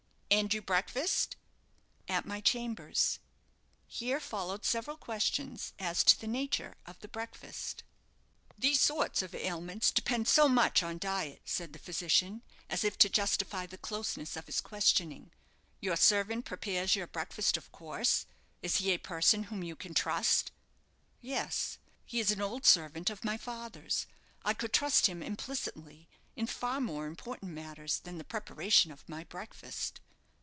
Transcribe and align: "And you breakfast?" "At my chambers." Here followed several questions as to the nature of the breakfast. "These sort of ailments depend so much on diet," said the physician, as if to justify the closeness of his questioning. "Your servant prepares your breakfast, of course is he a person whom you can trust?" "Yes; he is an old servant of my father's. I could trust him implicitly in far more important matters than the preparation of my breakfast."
"And 0.33 0.53
you 0.53 0.61
breakfast?" 0.61 1.35
"At 2.07 2.25
my 2.25 2.39
chambers." 2.39 3.19
Here 3.85 4.21
followed 4.21 4.63
several 4.63 4.95
questions 4.95 5.73
as 5.77 6.05
to 6.05 6.17
the 6.17 6.25
nature 6.27 6.77
of 6.85 6.97
the 7.01 7.09
breakfast. 7.09 7.83
"These 8.57 8.79
sort 8.79 9.21
of 9.21 9.35
ailments 9.35 9.91
depend 9.91 10.29
so 10.29 10.47
much 10.47 10.81
on 10.83 10.99
diet," 10.99 11.41
said 11.43 11.73
the 11.73 11.79
physician, 11.79 12.43
as 12.69 12.85
if 12.85 12.97
to 12.99 13.09
justify 13.09 13.65
the 13.65 13.77
closeness 13.77 14.37
of 14.37 14.45
his 14.45 14.61
questioning. 14.61 15.33
"Your 15.81 15.97
servant 15.97 16.45
prepares 16.45 16.95
your 16.95 17.07
breakfast, 17.07 17.57
of 17.57 17.69
course 17.73 18.25
is 18.61 18.77
he 18.77 18.91
a 18.93 18.97
person 18.99 19.43
whom 19.43 19.63
you 19.65 19.75
can 19.75 19.93
trust?" 19.93 20.53
"Yes; 21.19 21.77
he 22.05 22.21
is 22.21 22.31
an 22.31 22.41
old 22.41 22.65
servant 22.65 23.09
of 23.09 23.25
my 23.25 23.35
father's. 23.37 24.07
I 24.45 24.53
could 24.53 24.71
trust 24.71 25.07
him 25.07 25.21
implicitly 25.21 26.07
in 26.37 26.47
far 26.47 26.79
more 26.79 27.05
important 27.05 27.51
matters 27.51 27.99
than 27.99 28.17
the 28.17 28.23
preparation 28.23 28.91
of 28.93 29.07
my 29.09 29.25
breakfast." 29.25 29.99